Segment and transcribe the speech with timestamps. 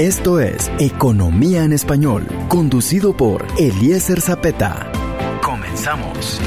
[0.00, 4.90] Esto es Economía en Español, conducido por Eliezer Zapeta.
[5.42, 6.40] Comenzamos.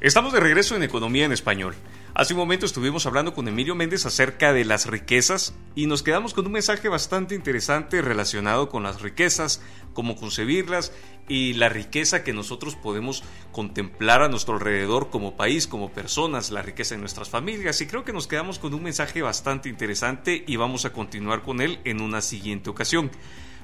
[0.00, 1.74] Estamos de regreso en Economía en Español.
[2.14, 6.34] Hace un momento estuvimos hablando con Emilio Méndez acerca de las riquezas y nos quedamos
[6.34, 9.62] con un mensaje bastante interesante relacionado con las riquezas,
[9.94, 10.92] cómo concebirlas
[11.26, 16.60] y la riqueza que nosotros podemos contemplar a nuestro alrededor como país, como personas, la
[16.60, 17.80] riqueza de nuestras familias.
[17.80, 21.62] Y creo que nos quedamos con un mensaje bastante interesante y vamos a continuar con
[21.62, 23.10] él en una siguiente ocasión.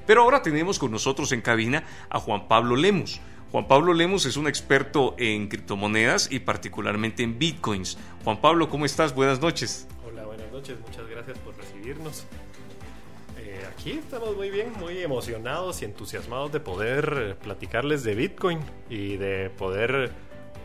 [0.07, 3.21] Pero ahora tenemos con nosotros en cabina a Juan Pablo Lemos.
[3.51, 7.97] Juan Pablo Lemos es un experto en criptomonedas y particularmente en bitcoins.
[8.23, 9.15] Juan Pablo, ¿cómo estás?
[9.15, 9.87] Buenas noches.
[10.07, 10.77] Hola, buenas noches.
[10.87, 12.25] Muchas gracias por recibirnos.
[13.39, 19.17] Eh, aquí estamos muy bien, muy emocionados y entusiasmados de poder platicarles de Bitcoin y
[19.17, 20.11] de poder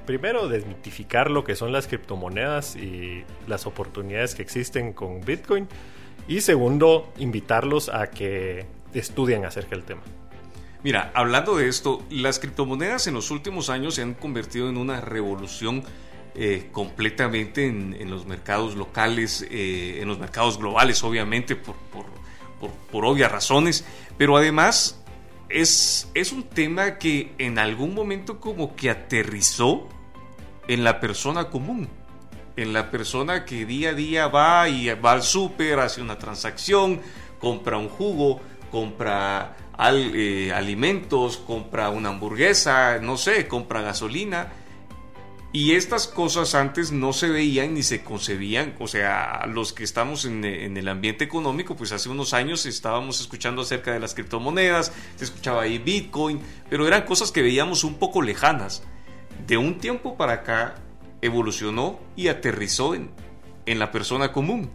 [0.05, 5.69] primero desmitificar lo que son las criptomonedas y las oportunidades que existen con Bitcoin
[6.29, 10.03] y segundo invitarlos a que estudien acerca del tema.
[10.85, 15.01] Mira, hablando de esto, las criptomonedas en los últimos años se han convertido en una
[15.01, 15.83] revolución
[16.35, 21.75] eh, completamente en, los mercados locales, eh, en los mercados globales, obviamente, por,
[22.91, 23.87] por, obvias razones,
[24.19, 25.03] pero además
[25.49, 29.89] es, es un tema que en algún momento como que aterrizó
[30.69, 31.89] en la persona común,
[32.57, 37.01] en la persona que día a día va y va al súper, hace una transacción,
[37.39, 44.53] compra un jugo, compra eh, alimentos, compra una hamburguesa, no sé, compra gasolina.
[45.53, 50.25] Y estas cosas antes no se veían ni se concebían, o sea, los que estamos
[50.25, 54.91] en, en, el ambiente económico, pues hace unos años estábamos escuchando acerca de las criptomonedas,
[55.15, 58.83] se escuchaba ahí Bitcoin, pero eran cosas que veíamos un poco lejanas.
[59.47, 60.75] De un tiempo para acá
[61.23, 63.11] evolucionó y aterrizó en,
[63.67, 64.71] en la persona común.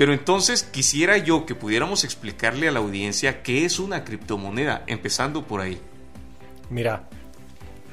[0.00, 5.46] Pero entonces quisiera yo que pudiéramos explicarle a la audiencia qué es una criptomoneda, empezando
[5.46, 5.78] por ahí.
[6.70, 7.10] Mira,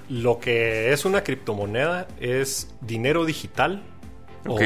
[0.07, 3.83] lo que es una criptomoneda es dinero digital
[4.47, 4.57] o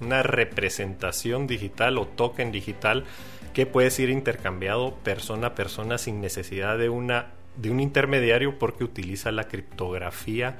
[0.00, 3.06] una representación digital o token digital
[3.54, 8.84] que puede ser intercambiado persona a persona sin necesidad de, una, de un intermediario porque
[8.84, 10.58] utiliza la criptografía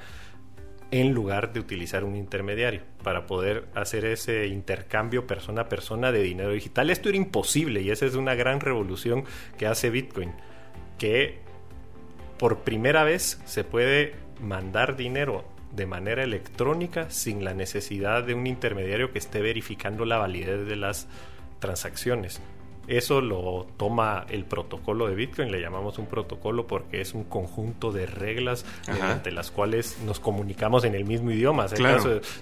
[0.93, 6.21] en lugar de utilizar un intermediario para poder hacer ese intercambio persona a persona de
[6.21, 6.91] dinero digital.
[6.91, 9.23] Esto era imposible y esa es una gran revolución
[9.57, 10.33] que hace Bitcoin,
[10.99, 11.39] que
[12.37, 18.45] por primera vez se puede mandar dinero de manera electrónica sin la necesidad de un
[18.45, 21.07] intermediario que esté verificando la validez de las
[21.57, 22.39] transacciones.
[22.87, 27.91] Eso lo toma el protocolo de Bitcoin, le llamamos un protocolo porque es un conjunto
[27.91, 31.67] de reglas mediante las cuales nos comunicamos en el mismo idioma.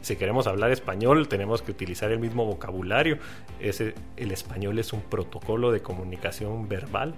[0.02, 3.20] si queremos hablar español, tenemos que utilizar el mismo vocabulario.
[3.60, 7.14] Ese, el español es un protocolo de comunicación verbal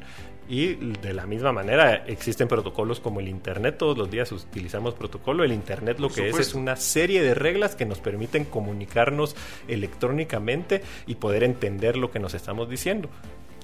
[0.48, 5.44] y de la misma manera existen protocolos como el Internet, todos los días utilizamos protocolo.
[5.44, 9.36] El Internet lo que es es una serie de reglas que nos permiten comunicarnos
[9.68, 13.10] electrónicamente y poder entender lo que nos estamos diciendo.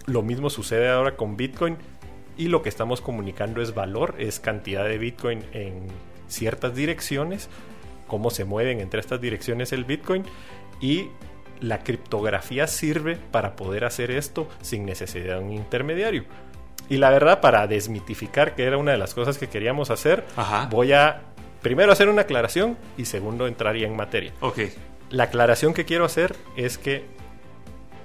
[0.05, 1.77] Lo mismo sucede ahora con Bitcoin
[2.37, 5.87] y lo que estamos comunicando es valor, es cantidad de Bitcoin en
[6.27, 7.49] ciertas direcciones,
[8.07, 10.23] cómo se mueven entre estas direcciones el Bitcoin
[10.79, 11.09] y
[11.59, 16.23] la criptografía sirve para poder hacer esto sin necesidad de un intermediario.
[16.87, 20.25] Y la verdad, para desmitificar, que era una de las cosas que queríamos hacer,
[20.69, 21.21] voy a
[21.61, 24.33] primero hacer una aclaración y segundo entraría en materia.
[24.39, 24.59] Ok.
[25.09, 27.05] La aclaración que quiero hacer es que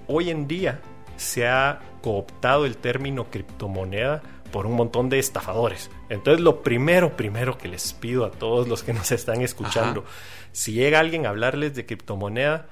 [0.06, 0.80] hoy en día
[1.16, 5.90] se ha cooptado el término criptomoneda por un montón de estafadores.
[6.08, 10.04] Entonces, lo primero, primero que les pido a todos los que nos están escuchando,
[10.52, 12.66] si llega alguien a hablarles de criptomoneda,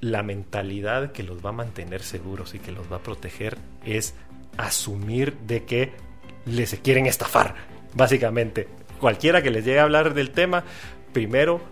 [0.00, 4.14] la mentalidad que los va a mantener seguros y que los va a proteger es
[4.58, 5.92] asumir de que
[6.44, 7.54] les quieren estafar,
[7.94, 8.68] básicamente.
[9.00, 10.64] Cualquiera que les llegue a hablar del tema,
[11.14, 11.62] primero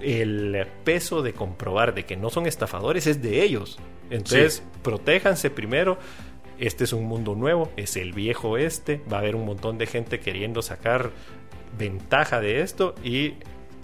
[0.00, 3.78] el peso de comprobar de que no son estafadores es de ellos.
[4.10, 5.98] Entonces, protéjanse primero.
[6.58, 9.86] Este es un mundo nuevo, es el viejo este, va a haber un montón de
[9.86, 11.10] gente queriendo sacar
[11.76, 13.34] ventaja de esto y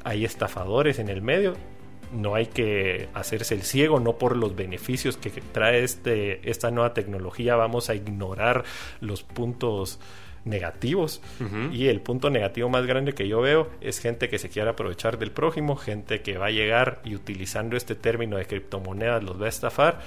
[0.05, 1.55] hay estafadores en el medio
[2.13, 6.95] no hay que hacerse el ciego, no por los beneficios que trae este, esta nueva
[6.95, 8.65] tecnología vamos a ignorar
[9.01, 9.99] los puntos
[10.45, 11.21] negativos.
[11.73, 15.19] Y el punto negativo más grande que yo veo es gente que se quiere aprovechar
[15.19, 19.47] del prójimo, gente que va a llegar y utilizando este término de criptomonedas los va
[19.47, 20.01] a estafar.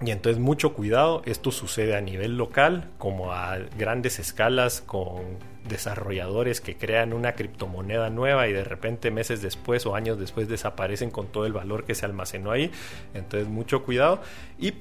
[0.00, 6.60] Y entonces mucho cuidado, esto sucede a nivel local como a grandes escalas con desarrolladores
[6.60, 11.28] que crean una criptomoneda nueva y de repente meses después o años después desaparecen con
[11.28, 12.70] todo el valor que se almacenó ahí.
[13.14, 14.20] Entonces mucho cuidado.
[14.58, 14.74] Y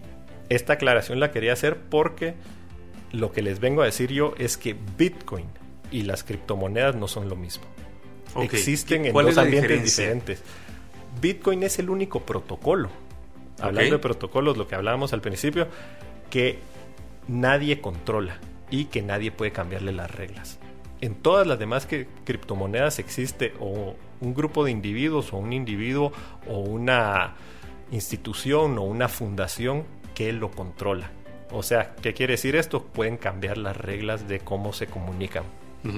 [0.50, 2.36] esta aclaración la quería hacer porque
[3.12, 5.46] lo que les vengo a decir yo es que Bitcoin
[5.92, 7.66] y las criptomonedas no son lo mismo.
[8.42, 10.42] Existen en dos ambientes diferentes.
[11.22, 12.90] Bitcoin es el único protocolo
[13.62, 15.68] hablando de protocolos, lo que hablábamos al principio,
[16.30, 16.60] que
[17.28, 18.40] nadie controla
[18.70, 20.60] y que nadie puede cambiarle las reglas.
[21.02, 26.14] En todas las demás que, criptomonedas existe o un grupo de individuos o un individuo
[26.48, 27.34] o una
[27.92, 29.84] institución o una fundación
[30.14, 31.12] que lo controla.
[31.52, 32.84] O sea, ¿qué quiere decir esto?
[32.84, 35.44] Pueden cambiar las reglas de cómo se comunican.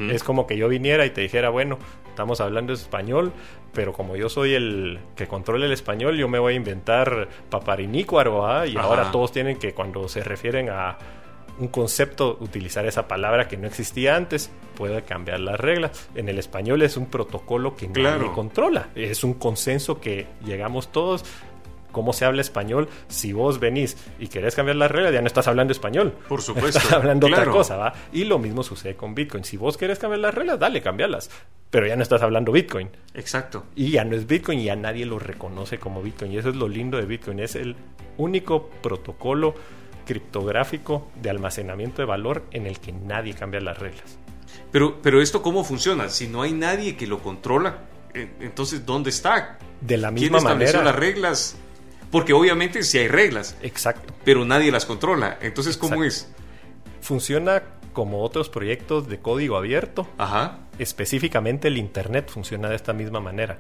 [0.10, 1.78] Es como que yo viniera y te dijera, bueno,
[2.08, 3.34] estamos hablando español,
[3.74, 8.48] pero como yo soy el que controla el español, yo me voy a inventar paparinícuaro,
[8.48, 8.66] ¿ah?
[8.66, 10.98] y ahora todos tienen que cuando se refieren a
[11.60, 16.10] un concepto utilizar esa palabra que no existía antes, puede cambiar las reglas.
[16.16, 21.24] En el español es un protocolo que nadie controla, es un consenso que llegamos todos
[21.94, 22.90] cómo se habla español.
[23.08, 26.14] Si vos venís y querés cambiar las reglas, ya no estás hablando español.
[26.28, 26.80] Por supuesto.
[26.80, 27.94] Estás hablando otra cosa, ¿va?
[28.12, 29.46] Y lo mismo sucede con Bitcoin.
[29.46, 31.30] Si vos querés cambiar las reglas, dale, cambiarlas.
[31.70, 32.90] Pero ya no estás hablando Bitcoin.
[33.14, 33.66] Exacto.
[33.76, 36.34] Y ya no es Bitcoin y ya nadie lo reconoce como Bitcoin.
[36.34, 37.40] Y eso es lo lindo de Bitcoin.
[37.40, 37.76] Es el
[38.18, 39.56] único protocolo
[40.06, 44.18] criptográfico de almacenamiento de valor en el que nadie cambia las reglas.
[44.72, 46.10] Pero, pero esto cómo funciona?
[46.10, 47.80] Si no hay nadie que lo controla,
[48.14, 49.58] entonces ¿dónde está?
[49.82, 51.56] De la misma ¿Quién estableció las reglas?
[52.12, 53.58] Porque obviamente sí hay reglas.
[53.62, 54.14] Exacto.
[54.24, 55.40] Pero nadie las controla.
[55.42, 56.32] Entonces, ¿cómo es?
[57.02, 60.08] Funciona como otros proyectos de código abierto.
[60.18, 60.60] Ajá.
[60.78, 63.60] Específicamente el Internet funciona de esta misma manera.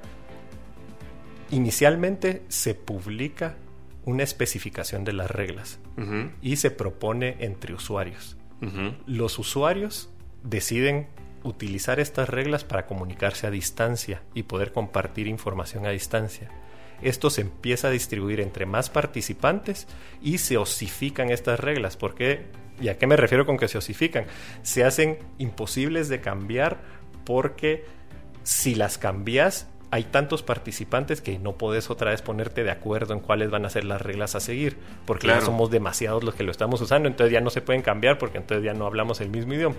[1.51, 3.55] Inicialmente se publica
[4.05, 5.79] una especificación de las reglas
[6.41, 8.37] y se propone entre usuarios.
[9.05, 10.09] Los usuarios
[10.43, 11.07] deciden
[11.43, 16.49] utilizar estas reglas para comunicarse a distancia y poder compartir información a distancia
[17.03, 19.87] esto se empieza a distribuir entre más participantes
[20.21, 21.97] y se osifican estas reglas.
[21.97, 22.45] ¿Por qué?
[22.81, 24.25] ¿Y a qué me refiero con que se osifican?
[24.61, 26.81] Se hacen imposibles de cambiar
[27.25, 27.85] porque
[28.43, 33.19] si las cambias hay tantos participantes que no puedes otra vez ponerte de acuerdo en
[33.19, 34.75] cuáles van a ser las reglas a seguir,
[35.05, 38.17] porque ya somos demasiados los que lo estamos usando, entonces ya no se pueden cambiar
[38.17, 39.75] porque entonces ya no hablamos el mismo idioma.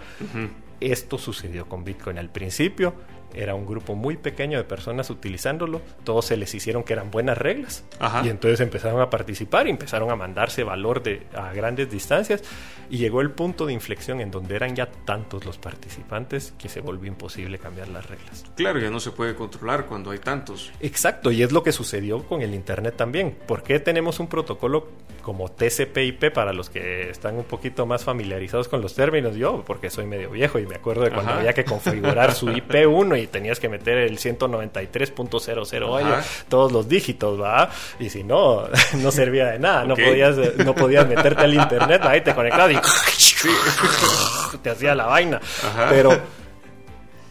[0.79, 2.95] Esto sucedió con Bitcoin al principio,
[3.35, 7.39] era un grupo muy pequeño de personas utilizándolo, todos se les hicieron que eran buenas
[7.39, 7.85] reglas
[8.25, 12.43] y entonces empezaron a participar y empezaron a mandarse valor de, a grandes distancias
[12.91, 16.81] y llegó el punto de inflexión en donde eran ya tantos los participantes que se
[16.81, 18.45] volvió imposible cambiar las reglas.
[18.57, 20.73] Claro, ya no se puede controlar cuando hay tantos.
[20.81, 23.37] Exacto, y es lo que sucedió con el Internet también.
[23.47, 24.89] ¿Por qué tenemos un protocolo
[25.25, 29.35] como TCP/IP para los que están un poquito más familiarizados con los términos?
[29.35, 33.23] Yo, porque soy medio viejo y me acuerdo de cuando había que configurar su IP1
[33.23, 37.71] y tenías que meter el 193.00 todos los dígitos, ¿va?
[37.99, 38.69] Y si no,
[38.99, 44.59] no servía de nada, no podías no podías meterte al internet, ahí te conectabas y
[44.63, 45.41] te hacía la vaina.
[45.89, 46.17] Pero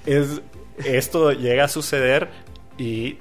[0.06, 0.42] es
[0.84, 2.30] esto llega a suceder
[2.78, 3.20] y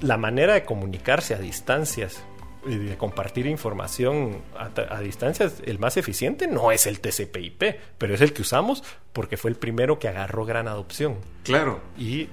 [0.00, 2.22] la manera de comunicarse a distancias
[2.68, 8.20] y de compartir información a, distancias, el más eficiente no es el TCP/IP, pero es
[8.20, 11.16] el que usamos porque fue el primero que agarró gran adopción.
[11.44, 11.80] Claro.
[11.96, 12.28] Y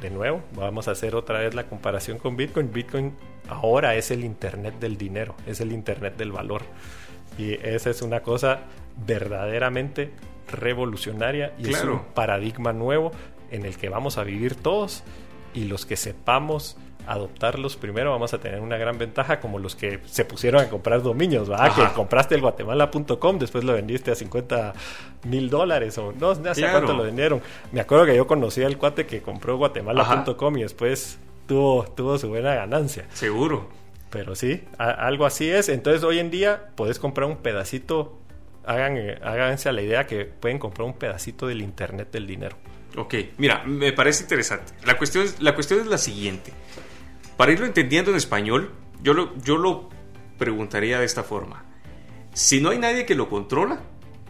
[0.00, 2.72] de nuevo, vamos a hacer otra vez la comparación con Bitcoin.
[2.72, 3.14] Bitcoin
[3.48, 6.62] ahora es el Internet del dinero, es el Internet del valor.
[7.38, 8.60] Y esa es una cosa
[9.06, 10.10] verdaderamente
[10.50, 13.10] revolucionaria y es un paradigma nuevo
[13.50, 15.02] en el que vamos a vivir todos
[15.54, 20.00] y los que sepamos adoptarlos primero vamos a tener una gran ventaja como los que
[20.06, 21.74] se pusieron a comprar dominios, ¿verdad?
[21.74, 24.72] Que compraste el guatemala.com, después lo vendiste a 50
[25.24, 27.40] mil dólares o no, no sé cuánto lo vendieron.
[27.72, 32.28] Me acuerdo que yo conocí al cuate que compró guatemala.com y después tuvo, tuvo su
[32.28, 33.06] buena ganancia.
[33.12, 33.68] Seguro.
[34.10, 35.68] Pero sí, algo así es.
[35.68, 38.18] Entonces hoy en día puedes comprar un pedacito,
[38.64, 42.56] hagan, háganse a la idea que pueden comprar un pedacito del Internet del dinero.
[42.96, 44.72] Ok, mira, me parece interesante.
[44.84, 46.52] La cuestión es la, cuestión es la siguiente.
[47.42, 48.70] Para irlo entendiendo en español,
[49.02, 49.88] yo lo, yo lo
[50.38, 51.64] preguntaría de esta forma.
[52.32, 53.80] Si no hay nadie que lo controla,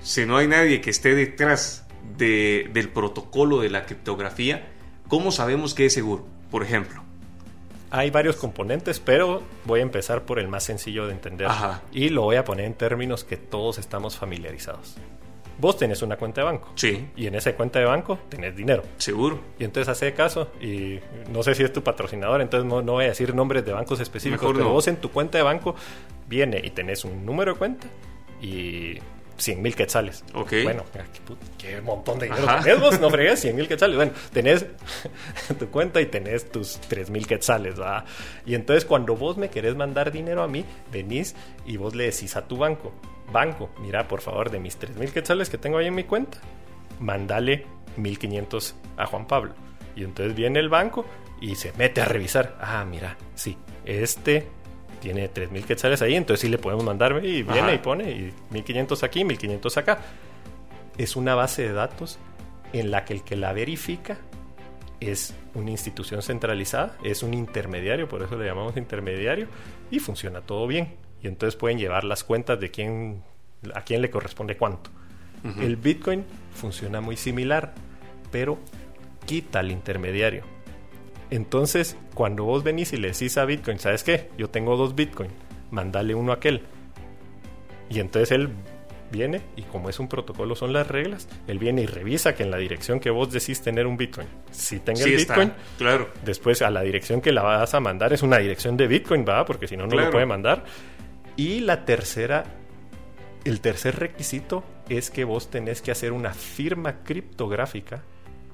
[0.00, 4.66] si no hay nadie que esté detrás del protocolo de la criptografía,
[5.08, 6.24] ¿cómo sabemos que es seguro?
[6.50, 7.02] Por ejemplo.
[7.90, 11.48] Hay varios componentes, pero voy a empezar por el más sencillo de entender.
[11.92, 14.96] Y lo voy a poner en términos que todos estamos familiarizados.
[15.62, 16.72] Vos tenés una cuenta de banco.
[16.74, 17.06] Sí.
[17.14, 18.82] Y en esa cuenta de banco tenés dinero.
[18.96, 19.38] Seguro.
[19.60, 20.98] Y entonces hace caso, y
[21.30, 24.52] no sé si es tu patrocinador, entonces no, voy a decir nombres de bancos específicos,
[24.52, 25.76] pero vos en tu cuenta de banco
[26.26, 27.86] viene y tenés un número de cuenta
[28.40, 28.98] y
[29.36, 30.24] 100 mil quetzales.
[30.34, 30.52] Ok.
[30.64, 33.94] Bueno, qué, qué montón de dinero tenés vos, no fregues, 100 mil quetzales.
[33.94, 34.66] Bueno, tenés
[35.60, 38.04] tu cuenta y tenés tus 3 mil quetzales, ¿verdad?
[38.44, 42.34] Y entonces cuando vos me querés mandar dinero a mí, venís y vos le decís
[42.34, 42.92] a tu banco,
[43.32, 46.38] banco, mira, por favor, de mis 3 mil quetzales que tengo ahí en mi cuenta,
[47.00, 49.54] mandale 1500 a Juan Pablo.
[49.96, 51.04] Y entonces viene el banco
[51.40, 52.56] y se mete a revisar.
[52.60, 54.48] Ah, mira, sí, este
[55.00, 57.74] tiene 3000 quetzales ahí, entonces sí le podemos mandar y viene Ajá.
[57.74, 59.98] y pone y 1500 aquí, 1500 acá.
[60.96, 62.18] Es una base de datos
[62.72, 64.18] en la que el que la verifica
[65.00, 69.48] es una institución centralizada, es un intermediario, por eso le llamamos intermediario,
[69.90, 70.94] y funciona todo bien.
[71.22, 73.22] Y entonces pueden llevar las cuentas de quién,
[73.74, 74.90] a quién le corresponde cuánto.
[75.60, 76.24] El Bitcoin
[76.54, 77.74] funciona muy similar,
[78.30, 78.58] pero
[79.26, 80.44] quita al intermediario.
[81.30, 84.28] Entonces, cuando vos venís y le decís a Bitcoin, ¿sabes qué?
[84.38, 85.30] Yo tengo dos Bitcoin,
[85.70, 86.62] mandale uno a aquel.
[87.88, 88.50] Y entonces él
[89.10, 92.50] viene y como es un protocolo, son las reglas, él viene y revisa que en
[92.50, 96.08] la dirección que vos decís tener un Bitcoin, si tenga Sí el está, Bitcoin, claro.
[96.24, 99.44] después a la dirección que la vas a mandar es una dirección de Bitcoin, ¿va?
[99.44, 100.06] Porque si no, no Claro.
[100.06, 100.64] lo puede mandar.
[101.36, 102.44] Y la tercera,
[103.44, 108.02] el tercer requisito es que vos tenés que hacer una firma criptográfica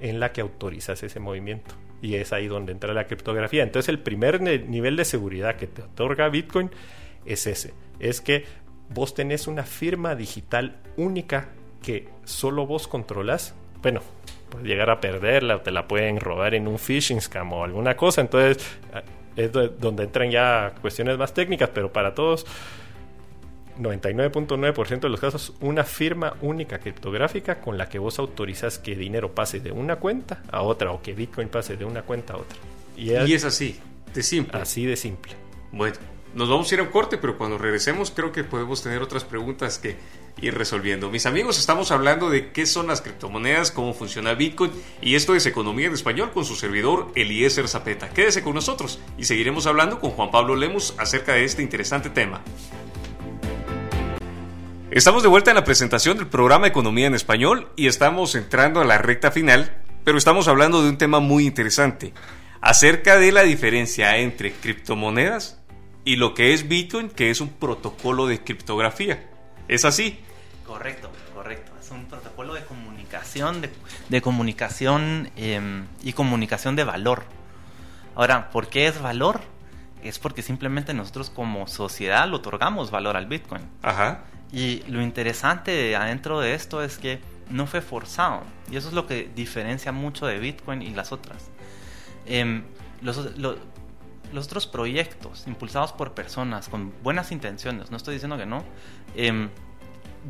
[0.01, 1.75] en la que autorizas ese movimiento.
[2.01, 3.63] Y es ahí donde entra la criptografía.
[3.63, 6.71] Entonces el primer nivel de seguridad que te otorga Bitcoin
[7.27, 7.75] es ese.
[7.99, 8.45] Es que
[8.91, 11.49] vos tenés una firma digital única
[11.83, 13.55] que solo vos controlás.
[13.83, 14.01] Bueno,
[14.51, 17.97] puedes llegar a perderla o te la pueden robar en un phishing scam o alguna
[17.97, 18.21] cosa.
[18.21, 18.79] Entonces
[19.39, 22.45] es do- donde entran ya cuestiones más técnicas, pero para todos
[23.79, 29.35] 99.9% de los casos, una firma única criptográfica con la que vos autorizas que dinero
[29.35, 32.59] pase de una cuenta a otra o que Bitcoin pase de una cuenta a otra.
[32.97, 33.79] Y es, Y es así,
[34.13, 34.59] de simple.
[34.61, 35.33] así de simple.
[35.71, 35.97] Bueno,
[36.35, 39.25] nos vamos a ir a un corte, pero cuando regresemos creo que podemos tener otras
[39.25, 39.97] preguntas que
[40.41, 41.11] ir resolviendo.
[41.11, 44.71] Mis amigos, estamos hablando de qué son las criptomonedas, cómo funciona Bitcoin
[45.01, 48.11] y esto es Economía en Español con su servidor Eliezer Zapeta.
[48.11, 52.43] Quédese con nosotros y seguiremos hablando con Juan Pablo Lemus acerca de este interesante tema.
[54.91, 58.85] Estamos de vuelta en la presentación del programa Economía en Español y estamos entrando a
[58.85, 62.15] la recta final, pero estamos hablando de un tema muy interesante,
[62.61, 65.58] acerca de la diferencia entre criptomonedas
[66.13, 69.29] y lo que es Bitcoin, que es un protocolo de criptografía.
[69.69, 70.19] ¿Es así?
[70.67, 71.73] Correcto, correcto.
[71.81, 73.71] Es un protocolo de comunicación, de,
[74.09, 75.61] de comunicación eh,
[76.03, 77.25] y comunicación de valor.
[78.15, 79.41] Ahora, ¿por qué es valor?
[80.03, 83.63] Es porque simplemente nosotros como sociedad le otorgamos valor al Bitcoin.
[83.83, 84.25] Ajá.
[84.53, 88.45] Y lo interesante de adentro de esto es que no fue forzado.
[88.71, 91.51] Y eso es lo que diferencia mucho de Bitcoin y las otras.
[92.27, 92.63] Em,
[93.03, 93.59] los, lo-
[94.33, 98.65] los otros proyectos impulsados por personas con buenas intenciones, no estoy diciendo que no,
[99.15, 99.49] em,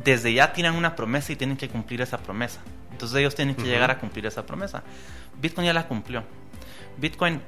[0.03, 2.61] desde ya tienen una promesa y tienen que cumplir esa promesa.
[2.91, 4.83] Entonces ellos tienen que llegar a cumplir esa promesa.
[5.39, 6.23] Bitcoin ya la cumplió.
[6.97, 7.41] Bitcoin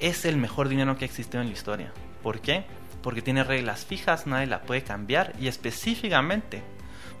[0.00, 1.92] es el mejor dinero que ha existido en la historia.
[2.22, 2.64] ¿Por qué?
[3.02, 6.62] Porque tiene reglas fijas, nadie la puede cambiar y específicamente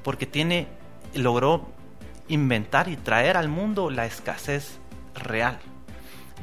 [0.02, 0.68] porque tiene
[1.14, 1.68] logró
[2.28, 4.78] inventar y traer al mundo la escasez
[5.14, 5.58] real.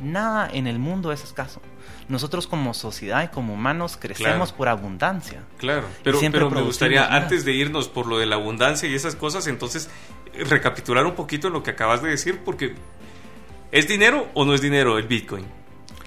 [0.01, 1.61] Nada en el mundo es escaso.
[2.07, 4.57] Nosotros como sociedad y como humanos crecemos Claro.
[4.57, 5.43] por abundancia.
[5.57, 6.19] Claro, pero,
[6.49, 9.89] me gustaría, antes de irnos por lo de la abundancia y esas cosas, entonces
[10.33, 12.75] eh, recapitular un poquito lo que acabas de decir, porque
[13.71, 15.45] ¿es dinero o no es dinero el Bitcoin?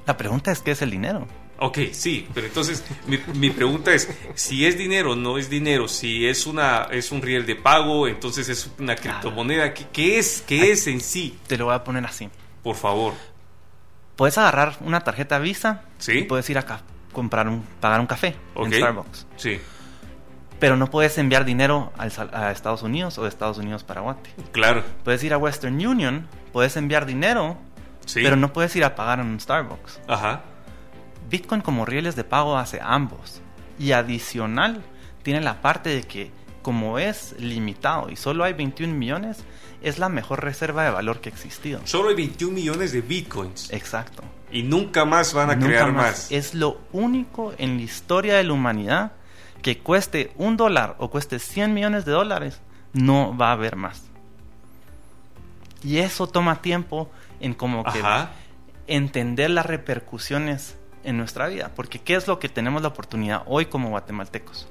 [0.06, 1.28] La pregunta es qué es el dinero.
[1.58, 6.26] Ok, sí, pero entonces mi, mi pregunta es, si es dinero, no es dinero, si
[6.26, 10.42] es una es un riel de pago, entonces es una criptomoneda, ¿qué, qué es?
[10.44, 11.38] ¿Qué es en sí?
[11.46, 12.28] Te lo voy a poner así.
[12.64, 13.12] Por favor.
[14.16, 16.18] Puedes agarrar una tarjeta Visa Sí.
[16.18, 16.64] y puedes ir a
[17.12, 18.66] comprar un, pagar un café Ok.
[18.66, 19.26] en Starbucks.
[19.36, 19.60] Sí,
[20.58, 24.30] Pero no puedes enviar dinero al a Estados Unidos o de Estados Unidos para Guate.
[24.52, 24.84] claro.
[25.04, 27.56] Puedes ir a Western Union, puedes enviar dinero,
[28.06, 28.20] Sí.
[28.22, 30.00] pero no puedes ir a pagar en un Starbucks.
[30.06, 30.42] Ajá.
[31.28, 33.40] Bitcoin como rieles de pago hace ambos.
[33.78, 34.82] Y adicional,
[35.22, 36.30] tiene la parte de que
[36.62, 39.44] como es limitado y solo hay 21 millones,
[39.82, 41.80] es la mejor reserva de valor que ha existido.
[41.84, 44.22] Solo hay 21 millones de Bitcoins Exacto.
[44.50, 46.30] y nunca más van a Nunca crear más.
[46.30, 49.12] Es lo único en la historia de la humanidad
[49.62, 52.60] que cueste un dólar o cueste 100 millones de dólares,
[52.92, 54.02] no va a haber más.
[55.84, 57.10] Y eso toma tiempo
[57.40, 58.30] en como que Ajá.
[58.86, 61.72] entender las repercusiones en nuestra vida.
[61.74, 64.68] Porque ¿qué es lo que tenemos la oportunidad hoy como guatemaltecos?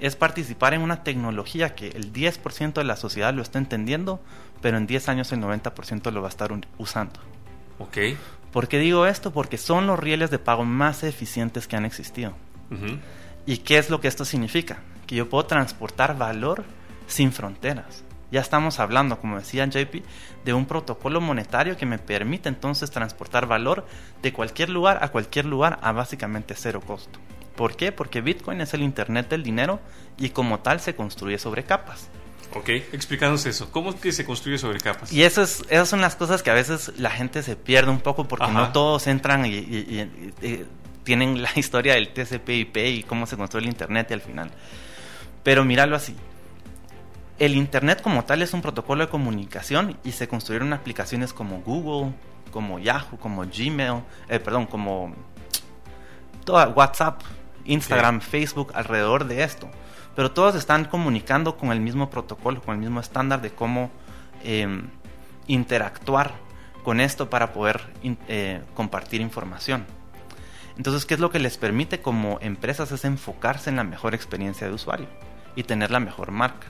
[0.00, 4.20] Es participar en una tecnología que el 10% de la sociedad lo está entendiendo,
[4.60, 7.20] pero en 10 años el 90% lo va a estar usando.
[7.78, 7.98] Ok.
[8.52, 9.32] ¿Por qué digo esto?
[9.32, 12.32] Porque son los rieles de pago más eficientes que han existido.
[13.46, 14.78] ¿Y qué es lo que esto significa?
[15.06, 16.64] Que yo puedo transportar valor
[17.06, 18.04] sin fronteras.
[18.30, 20.04] Ya estamos hablando, como decía JP,
[20.44, 23.86] de un protocolo monetario que me permite entonces transportar valor
[24.22, 27.18] de cualquier lugar a cualquier lugar a básicamente cero costo.
[27.60, 27.92] ¿Por qué?
[27.92, 29.80] Porque Bitcoin es el Internet del dinero
[30.16, 32.08] y como tal se construye sobre capas.
[32.54, 33.70] Ok, explícanos eso.
[33.70, 35.12] ¿Cómo es que se construye sobre capas?
[35.12, 38.00] Y eso es, esas son las cosas que a veces la gente se pierde un
[38.00, 40.08] poco porque no todos entran y,
[41.04, 44.50] tienen la historia del TCP/IP y cómo se construye el Internet y al final.
[45.42, 46.16] Pero míralo así
[47.38, 52.14] el Internet como tal es un protocolo de comunicación y se construyeron aplicaciones como Google,
[52.52, 55.14] como Yahoo, como Gmail, eh, perdón, como
[56.44, 57.20] toda WhatsApp,
[57.64, 59.70] Instagram, Facebook alrededor de esto.
[60.16, 63.90] Pero todos están comunicando con el mismo protocolo, con el mismo estándar de cómo
[64.42, 64.88] em,
[65.46, 66.32] interactuar
[66.82, 69.84] con esto para poder eh, compartir información.
[70.76, 72.90] Entonces, ¿qué es lo que les permite como empresas?
[72.92, 75.06] Es enfocarse en la mejor experiencia de usuario
[75.54, 76.66] y tener la mejor marca.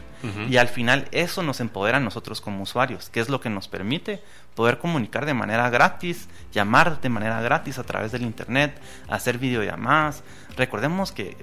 [0.49, 3.69] Y al final eso nos empodera a nosotros como usuarios, que es lo que nos
[3.69, 4.23] permite
[4.55, 10.23] poder comunicar de manera gratis, llamar de manera gratis a través del Internet, hacer videollamadas.
[10.57, 11.37] Recordemos que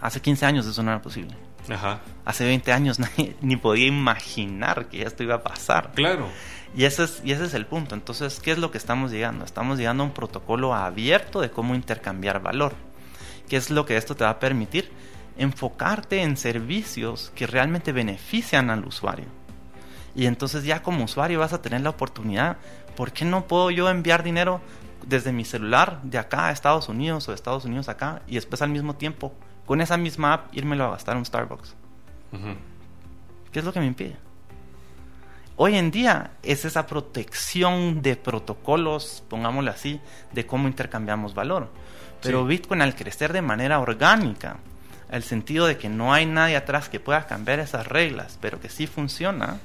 [0.00, 1.34] hace 15 años eso no era posible.
[2.24, 5.92] Hace 20 años nadie ni podía imaginar que esto iba a pasar.
[5.94, 6.28] Claro.
[6.76, 7.94] Y ese, es, y ese es el punto.
[7.94, 9.44] Entonces, ¿qué es lo que estamos llegando?
[9.44, 12.74] Estamos llegando a un protocolo abierto de cómo intercambiar valor.
[13.48, 14.92] ¿Qué es lo que esto te va a permitir?
[15.40, 19.24] Enfocarte en servicios que realmente benefician al usuario.
[20.14, 22.58] Y entonces ya como usuario vas a tener la oportunidad,
[22.94, 24.60] ¿por qué no puedo yo enviar dinero
[25.06, 28.60] desde mi celular de acá a Estados Unidos o de Estados Unidos acá y después
[28.60, 29.32] al mismo tiempo
[29.64, 31.74] con esa misma app írmelo a gastar en un Starbucks?
[33.50, 34.18] ¿Qué es lo que me impide?
[35.56, 41.70] Hoy en día es esa protección de protocolos, pongámoslo así, de cómo intercambiamos valor.
[42.20, 44.58] Pero Bitcoin al crecer de manera orgánica,
[45.10, 48.68] el sentido de que no hay nadie atrás que pueda cambiar esas reglas, pero que
[48.68, 49.58] sí funciona,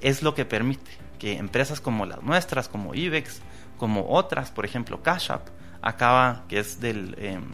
[0.00, 3.40] es lo que permite que empresas como las nuestras, como IBEX,
[3.78, 5.48] como otras, por ejemplo Cash App,
[5.82, 7.44] acaba, que es del em,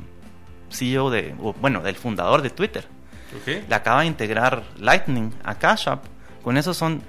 [0.70, 2.86] CEO de, bueno, del fundador de Twitter,
[3.46, 6.04] le acaba de integrar Lightning a Cash App,
[6.42, 7.02] con eso son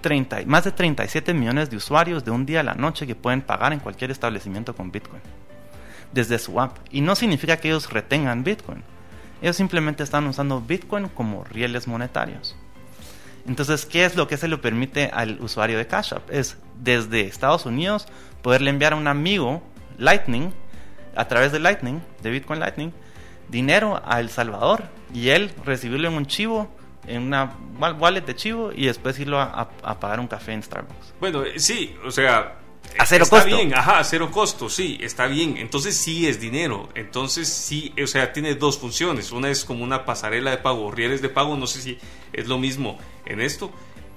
[0.00, 3.42] 30, más de 37 millones de usuarios de un día a la noche que pueden
[3.42, 5.22] pagar en cualquier establecimiento con Bitcoin
[6.12, 6.78] desde su app.
[6.90, 8.82] Y no significa que ellos retengan Bitcoin,
[9.42, 12.56] ellos simplemente están usando Bitcoin como rieles monetarios.
[13.46, 16.30] Entonces, ¿qué es lo que se le permite al usuario de Cash App?
[16.30, 18.06] Es desde Estados Unidos
[18.42, 19.62] poderle enviar a un amigo
[19.98, 20.52] Lightning,
[21.14, 22.92] a través de Lightning, de Bitcoin Lightning,
[23.48, 26.68] dinero a El Salvador y él recibirlo en un chivo,
[27.06, 27.56] en una
[27.98, 31.14] wallet de chivo y después irlo a, a pagar un café en Starbucks.
[31.20, 32.56] Bueno, sí, o sea,
[32.98, 33.56] a cero está costo.
[33.56, 35.56] bien, ajá, a cero costo, sí, está bien.
[35.56, 36.88] Entonces sí es dinero.
[36.94, 39.32] Entonces sí, o sea, tiene dos funciones.
[39.32, 41.98] Una es como una pasarela de pago, rieles de pago, no sé si
[42.32, 43.70] es lo mismo en esto.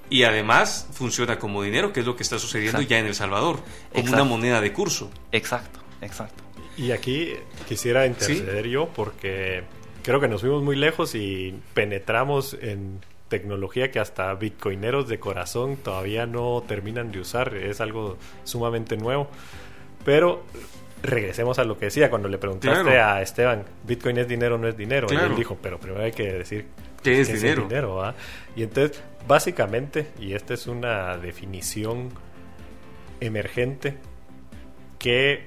[0.10, 3.60] Y además funciona como dinero, que es lo que está sucediendo ya en El Salvador,
[3.94, 5.12] como una moneda de curso.
[5.32, 6.44] Exacto, exacto.
[6.78, 7.34] Y aquí
[7.68, 9.64] quisiera interceder yo porque
[10.02, 15.78] creo que nos fuimos muy lejos y penetramos en tecnología que hasta bitcoineros de corazón
[15.78, 19.30] todavía no terminan de usar, es algo sumamente nuevo.
[20.04, 20.44] Pero
[21.02, 24.68] regresemos a lo que decía cuando le preguntaste a Esteban, Bitcoin es dinero o no
[24.68, 25.08] es dinero.
[25.10, 26.66] Y él dijo, pero primero hay que decir
[27.02, 28.14] qué es dinero.
[28.56, 32.10] y entonces, básicamente, y esta es una definición
[33.20, 33.98] emergente,
[34.98, 35.46] que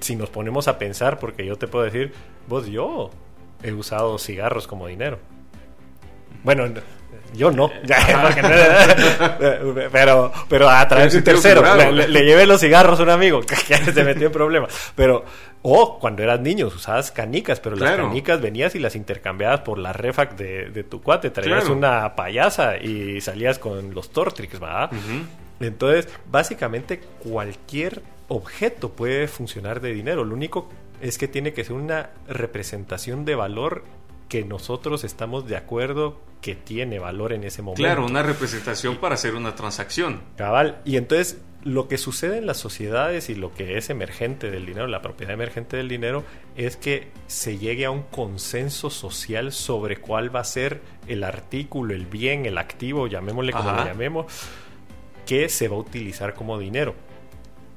[0.00, 2.12] si nos ponemos a pensar, porque yo te puedo decir,
[2.48, 3.10] vos, yo
[3.62, 5.18] he usado cigarros como dinero.
[6.46, 6.64] Bueno,
[7.34, 7.72] yo no,
[9.90, 11.90] pero, pero a través de un tercero.
[11.90, 14.92] Le, llevé los cigarros a un amigo que se metió en problemas.
[14.94, 15.24] Pero,
[15.62, 19.92] o cuando eras niño usabas canicas, pero las canicas venías y las intercambiabas por la
[19.92, 21.30] refac de, tu cuate.
[21.30, 24.92] Traías una payasa y salías con los Tortrix, ¿verdad?
[25.58, 30.24] Entonces, básicamente cualquier objeto puede funcionar de dinero.
[30.24, 33.82] Lo único es que tiene que ser una representación de valor
[34.28, 37.82] que nosotros estamos de acuerdo que tiene valor en ese momento.
[37.82, 40.20] Claro, una representación para hacer una transacción.
[40.36, 40.80] Cabal.
[40.84, 44.86] Y entonces lo que sucede en las sociedades y lo que es emergente del dinero,
[44.86, 46.22] la propiedad emergente del dinero,
[46.54, 51.92] es que se llegue a un consenso social sobre cuál va a ser el artículo,
[51.92, 54.26] el bien, el activo, llamémosle como lo llamemos,
[55.26, 56.94] que se va a utilizar como dinero.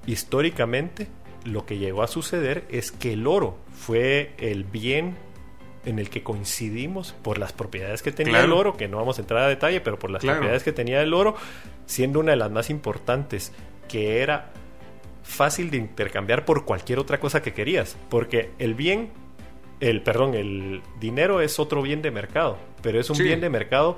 [0.05, 1.07] Históricamente,
[1.43, 5.15] lo que llegó a suceder es que el oro fue el bien
[5.85, 9.21] en el que coincidimos por las propiedades que tenía el oro, que no vamos a
[9.21, 11.35] entrar a detalle, pero por las propiedades que tenía el oro,
[11.85, 13.53] siendo una de las más importantes,
[13.87, 14.51] que era
[15.23, 19.11] fácil de intercambiar por cualquier otra cosa que querías, porque el bien
[19.79, 23.97] el, perdón, el dinero es otro bien de mercado, pero es un bien de mercado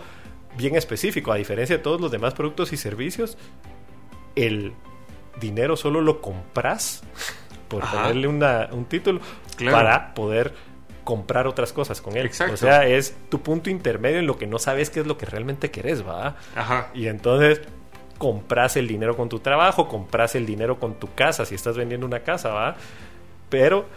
[0.58, 1.32] bien específico.
[1.32, 3.38] A diferencia de todos los demás productos y servicios,
[4.36, 4.74] el
[5.40, 7.04] dinero solo lo compras,
[7.68, 9.22] por ponerle un título,
[9.72, 10.54] para poder
[11.04, 12.30] comprar otras cosas con él.
[12.52, 15.26] O sea, es tu punto intermedio en lo que no sabes qué es lo que
[15.26, 16.36] realmente querés, ¿va?
[16.94, 17.62] Y entonces
[18.18, 22.06] compras el dinero con tu trabajo, compras el dinero con tu casa, si estás vendiendo
[22.06, 22.76] una casa, ¿va?
[23.50, 23.88] Pero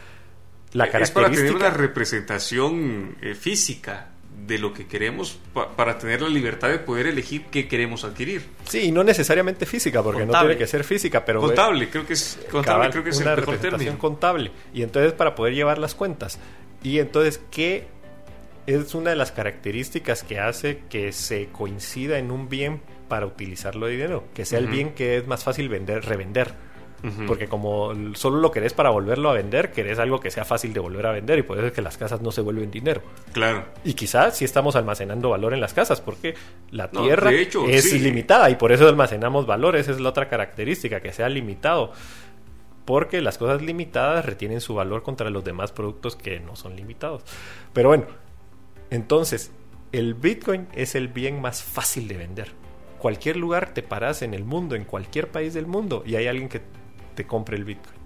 [0.73, 1.21] la característica...
[1.21, 4.14] Es para tener una representación eh, física
[4.47, 5.39] de lo que queremos
[5.77, 8.43] para tener la libertad de poder elegir qué queremos adquirir.
[8.69, 11.41] Sí, y no necesariamente física, porque no tiene que ser física, pero...
[11.41, 14.51] Contable, creo que es, contable, creo que es una representación contable.
[14.73, 16.39] Y entonces para poder llevar las cuentas.
[16.83, 17.87] Y entonces, ¿qué
[18.67, 23.87] es una de las características que hace que se coincida en un bien para utilizarlo
[23.87, 24.25] de dinero?
[24.35, 26.55] Que sea el bien que es más fácil vender, revender.
[27.27, 30.81] Porque como solo lo querés para volverlo a vender, querés algo que sea fácil de
[30.81, 33.03] volver a vender y por eso es que las casas no se vuelven dinero.
[33.33, 33.67] Claro.
[33.85, 36.35] Y quizás sí estamos almacenando valor en las casas porque
[36.71, 39.77] la tierra es ilimitada y por eso almacenamos valor.
[39.77, 41.93] Esa es la otra característica, que sea limitado.
[42.87, 47.23] Porque las cosas limitadas retienen su valor contra los demás productos que no son limitados.
[47.73, 48.07] Pero bueno,
[48.91, 49.53] entonces,
[49.93, 52.53] el Bitcoin es el bien más fácil de vender.
[52.99, 56.49] Cualquier lugar te paras en el mundo, en cualquier país del mundo, y hay alguien
[56.49, 56.63] que
[57.15, 57.99] te compre el Bitcoin.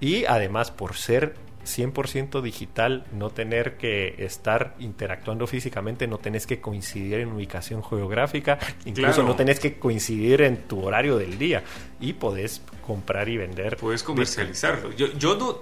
[0.00, 1.34] Y además, por ser
[1.68, 8.58] 100% digital, no tener que estar interactuando físicamente, no tenés que coincidir en ubicación geográfica,
[8.84, 11.62] incluso no tenés que coincidir en tu horario del día
[12.00, 13.76] y podés comprar y vender.
[13.76, 14.92] Puedes comercializarlo.
[14.92, 15.60] Yo, yo, no,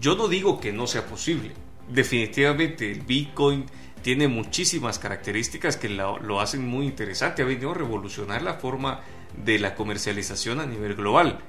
[0.00, 1.52] yo no digo que no sea posible.
[1.88, 3.64] Definitivamente el Bitcoin
[4.02, 7.42] tiene muchísimas características que lo, lo hacen muy interesante.
[7.42, 9.00] Ha venido a revolucionar la forma
[9.36, 11.40] de la comercialización a nivel global.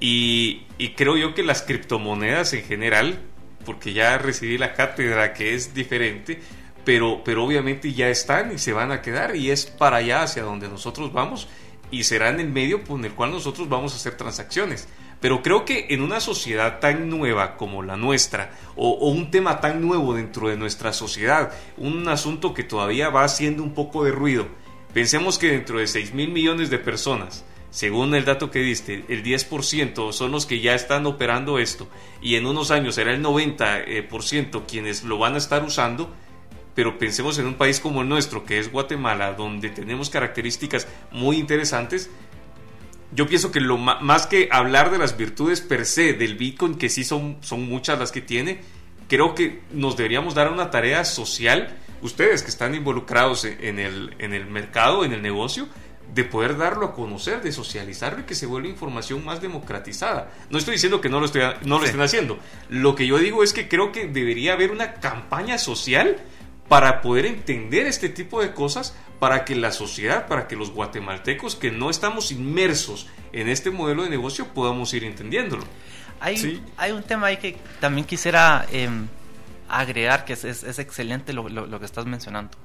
[0.00, 0.66] Y,
[0.96, 3.20] creo yo que las criptomonedas en general,
[3.66, 6.40] porque ya recibí la cátedra que es diferente,
[6.84, 10.42] pero, pero obviamente ya están y se van a quedar y es para allá hacia
[10.42, 11.46] donde nosotros vamos
[11.90, 14.88] y será en el medio con el cual nosotros vamos a hacer transacciones.
[15.20, 19.60] Pero creo que en una sociedad tan nueva como la nuestra, o, o, un tema
[19.60, 24.12] tan nuevo dentro de nuestra sociedad, un asunto que todavía va haciendo un poco de
[24.12, 24.48] ruido,
[24.92, 29.22] Pensemos que dentro de 6 mil millones de personas, según el dato que diste, el
[29.22, 31.88] 10% son los que ya están operando esto
[32.20, 36.12] y en unos años será el 90% quienes lo van a estar usando,
[36.74, 41.36] pero pensemos en un país como el nuestro, que es Guatemala, donde tenemos características muy
[41.36, 42.10] interesantes.
[43.12, 46.88] Yo pienso que lo más que hablar de las virtudes per se del Bitcoin, que
[46.88, 48.60] sí son, son muchas las que tiene,
[49.08, 54.34] creo que nos deberíamos dar una tarea social ustedes que están involucrados en el, en
[54.34, 55.68] el mercado, en el negocio,
[56.14, 60.30] de poder darlo a conocer, de socializarlo y que se vuelva información más democratizada.
[60.50, 62.38] No estoy diciendo que no lo, estoy, no lo estén haciendo.
[62.68, 66.16] Lo que yo digo es que creo que debería haber una campaña social
[66.68, 71.56] para poder entender este tipo de cosas, para que la sociedad, para que los guatemaltecos
[71.56, 75.64] que no estamos inmersos en este modelo de negocio podamos ir entendiéndolo.
[76.20, 79.08] Hay, hay un tema ahí que también quisiera em,
[79.78, 82.56] agregar que es, es, excelente lo, lo, que estás mencionando.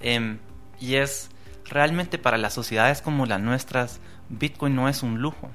[0.00, 0.38] Em,
[0.80, 1.30] y es
[1.64, 5.50] realmente para las sociedades como las nuestras, Bitcoin no es un lujo.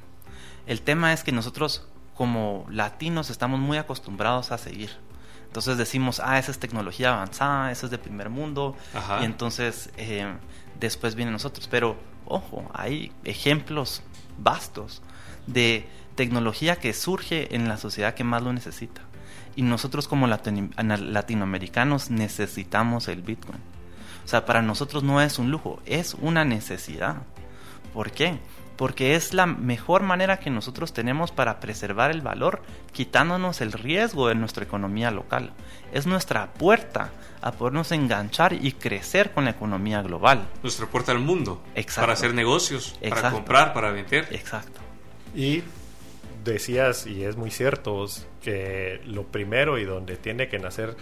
[0.65, 4.91] El tema es que nosotros como latinos estamos muy acostumbrados a seguir.
[5.47, 8.75] Entonces decimos, ah, esa es tecnología avanzada, eso es de primer mundo,
[9.19, 10.37] y entonces em,
[10.79, 11.67] después vienen nosotros.
[11.67, 14.01] Pero, ojo, hay ejemplos
[14.37, 15.01] vastos
[15.47, 19.01] de tecnología que surge en la sociedad que más lo necesita.
[19.55, 23.59] Y nosotros como latinoamericanos necesitamos el Bitcoin.
[24.23, 27.23] O sea, para nosotros no es un lujo, es una necesidad.
[27.93, 28.39] ¿Por qué?
[28.77, 34.27] Porque es la mejor manera que nosotros tenemos para preservar el valor, quitándonos el riesgo
[34.27, 35.51] de nuestra economía local.
[35.91, 37.11] Es nuestra puerta
[37.41, 40.47] a podernos enganchar y crecer con la economía global.
[40.63, 41.61] Nuestra puerta al mundo.
[41.75, 42.01] Exacto.
[42.01, 44.27] Para hacer negocios, para comprar, para vender.
[44.31, 44.79] Exacto.
[45.35, 45.63] Y
[46.43, 48.05] decías, y es muy cierto,
[48.41, 50.95] que lo primero y donde tiene que nacer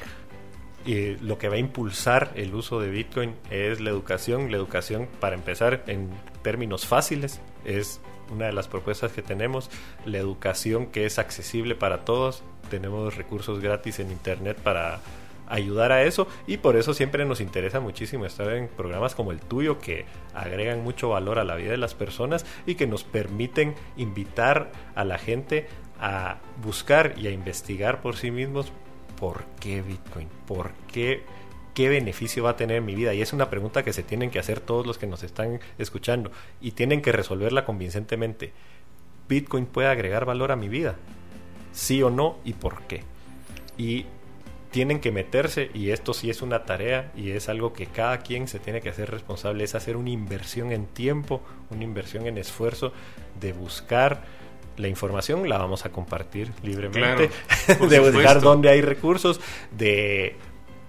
[0.86, 4.52] y lo que va a impulsar el uso de Bitcoin es la educación.
[4.52, 6.10] La educación, para empezar, en
[6.42, 8.00] términos fáciles, es
[8.32, 9.70] una de las propuestas que tenemos.
[10.06, 12.44] La educación que es accesible para todos.
[12.70, 15.02] Tenemos recursos gratis en Internet para
[15.50, 19.40] ayudar a eso y por eso siempre nos interesa muchísimo estar en programas como el
[19.40, 23.76] tuyo que agregan mucho valor a la vida de las personas y que nos permiten
[23.98, 25.68] invitar a la gente
[26.00, 28.72] a buscar y a investigar por sí mismos
[29.20, 31.24] por qué Bitcoin, por qué
[31.74, 34.32] qué beneficio va a tener en mi vida y es una pregunta que se tienen
[34.32, 38.52] que hacer todos los que nos están escuchando y tienen que resolverla convincentemente.
[39.30, 40.96] Bitcoin puede agregar valor a mi vida,
[41.72, 43.04] sí o no y por qué.
[43.78, 44.08] y
[44.72, 48.48] tienen que meterse y esto sí es una tarea y es algo que cada quien
[48.48, 52.94] se tiene que hacer responsable, es hacer una inversión en tiempo, una inversión en esfuerzo
[53.40, 54.24] de buscar
[54.78, 57.30] la información, la vamos a compartir libremente,
[57.90, 60.36] de buscar dónde hay recursos, de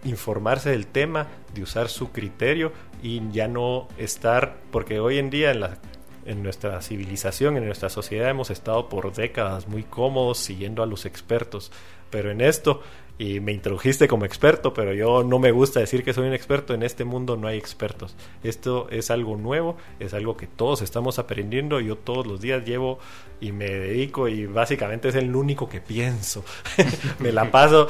[0.04, 5.50] informarse del tema, de usar su criterio y ya no estar, porque hoy en día
[5.50, 5.78] en la
[6.26, 11.06] en nuestra civilización, en nuestra sociedad hemos estado por décadas muy cómodos siguiendo a los
[11.06, 11.72] expertos,
[12.10, 12.82] pero en esto
[13.20, 16.72] y me introdujiste como experto, pero yo no me gusta decir que soy un experto.
[16.72, 18.16] En este mundo no hay expertos.
[18.42, 21.80] Esto es algo nuevo, es algo que todos estamos aprendiendo.
[21.80, 22.98] Yo todos los días llevo
[23.38, 26.42] y me dedico y básicamente es el único que pienso.
[27.18, 27.88] me la paso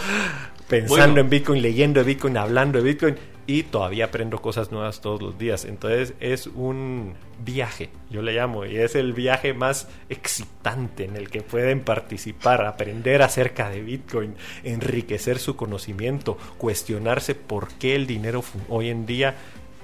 [0.66, 3.14] pensando en Bitcoin, leyendo de Bitcoin, hablando de Bitcoin
[3.50, 5.64] y todavía aprendo cosas nuevas todos los días.
[5.64, 11.30] Entonces es un viaje, yo le llamo, y es el viaje más excitante en el
[11.30, 18.44] que pueden participar, aprender acerca de Bitcoin, enriquecer su conocimiento, cuestionarse por qué el dinero
[18.68, 19.34] hoy en día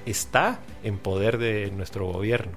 [0.05, 2.53] está en poder de nuestro gobierno.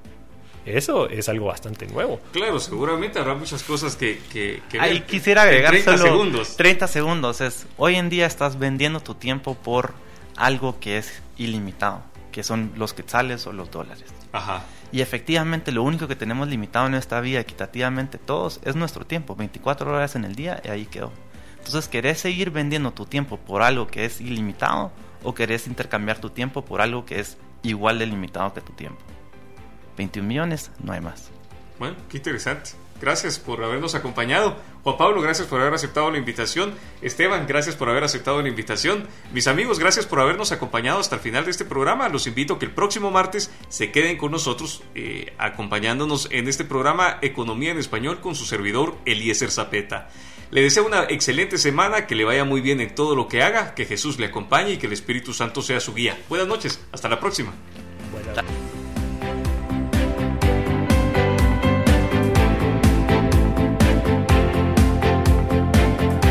[0.63, 2.19] Eso es algo bastante nuevo.
[2.31, 4.19] Claro, seguramente habrá muchas cosas que...
[4.31, 6.55] que, Ahí quisiera agregar 30 segundos.
[6.55, 7.41] 30 segundos.
[7.41, 9.95] Es, hoy en día estás vendiendo tu tiempo por
[10.39, 14.05] algo que es ilimitado, que son los quetzales o los dólares.
[14.31, 14.63] Ajá.
[14.91, 19.35] Y efectivamente lo único que tenemos limitado en esta vida equitativamente todos es nuestro tiempo,
[19.35, 21.11] 24 horas en el día y ahí quedó.
[21.57, 24.91] Entonces, ¿querés seguir vendiendo tu tiempo por algo que es ilimitado
[25.23, 29.01] o querés intercambiar tu tiempo por algo que es igual de limitado que tu tiempo?
[29.97, 31.29] 21 millones, no hay más.
[31.77, 32.71] Bueno, qué interesante.
[33.01, 34.57] Gracias por habernos acompañado.
[34.83, 36.73] Juan Pablo, gracias por haber aceptado la invitación.
[37.01, 39.07] Esteban, gracias por haber aceptado la invitación.
[39.33, 42.09] Mis amigos, gracias por habernos acompañado hasta el final de este programa.
[42.09, 46.65] Los invito a que el próximo martes se queden con nosotros eh, acompañándonos en este
[46.65, 50.09] programa Economía en Español con su servidor Eliezer Zapeta.
[50.51, 53.75] Le deseo una excelente semana, que le vaya muy bien en todo lo que haga,
[53.75, 56.17] que Jesús le acompañe y que el Espíritu Santo sea su guía.
[56.27, 57.53] Buenas noches, hasta la próxima.